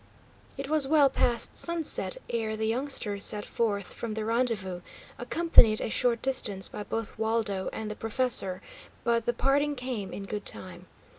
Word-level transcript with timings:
It 0.57 0.67
was 0.67 0.87
well 0.87 1.11
past 1.11 1.55
sunset 1.55 2.17
ere 2.27 2.57
the 2.57 2.65
youngsters 2.65 3.23
set 3.23 3.45
forth 3.45 3.93
from 3.93 4.15
the 4.15 4.25
rendezvous, 4.25 4.81
accompanied 5.19 5.79
a 5.79 5.91
short 5.91 6.23
distance 6.23 6.67
by 6.67 6.81
both 6.81 7.19
Waldo 7.19 7.69
and 7.71 7.91
the 7.91 7.95
professor; 7.95 8.63
but 9.03 9.27
the 9.27 9.33
parting 9.33 9.75
came 9.75 10.11
in 10.11 10.23
good 10.25 10.43
time. 10.43 10.87